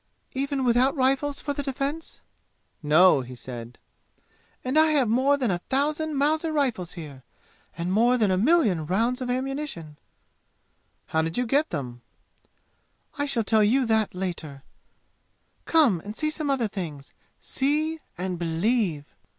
[0.33, 2.21] "Even without rifles for the defense?"
[2.81, 3.77] "No," he said.
[4.63, 7.23] "And I have more than a thousand Mauser rifles here,
[7.77, 9.97] and more than a million rounds of ammunition!"
[11.05, 12.01] "How did you get them?"
[13.19, 14.63] "I shall tell you that later.
[15.65, 17.11] Come and see some other things.
[17.39, 19.13] See and believe!"